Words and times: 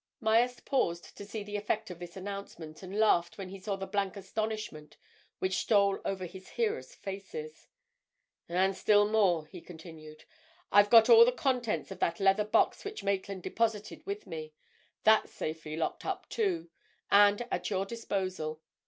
Myerst 0.19 0.65
paused 0.65 1.15
to 1.15 1.23
see 1.25 1.43
the 1.43 1.57
effect 1.57 1.91
of 1.91 1.99
this 1.99 2.17
announcement, 2.17 2.81
and 2.81 2.97
laughed 2.97 3.37
when 3.37 3.49
he 3.49 3.59
saw 3.59 3.75
the 3.75 3.85
blank 3.85 4.17
astonishment 4.17 4.97
which 5.37 5.59
stole 5.59 6.01
over 6.03 6.25
his 6.25 6.49
hearers' 6.49 6.95
faces. 6.95 7.67
"And 8.49 8.75
still 8.75 9.07
more," 9.07 9.45
he 9.45 9.61
continued, 9.61 10.23
"I've 10.71 10.89
got 10.89 11.07
all 11.07 11.23
the 11.23 11.31
contents 11.31 11.91
of 11.91 11.99
that 11.99 12.19
leather 12.19 12.45
box 12.45 12.83
which 12.83 13.03
Maitland 13.03 13.43
deposited 13.43 14.03
with 14.07 14.25
me—that's 14.25 15.31
safely 15.31 15.75
locked 15.75 16.03
up, 16.03 16.27
too, 16.29 16.71
and 17.11 17.45
at 17.51 17.69
your 17.69 17.85
disposal. 17.85 18.59